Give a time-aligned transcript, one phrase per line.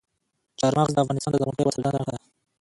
[0.59, 2.17] چار مغز د افغانستان د زرغونتیا یوه څرګنده نښه ده.